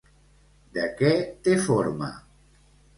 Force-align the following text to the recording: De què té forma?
De 0.79 0.87
què 1.03 1.13
té 1.49 1.57
forma? 1.71 2.13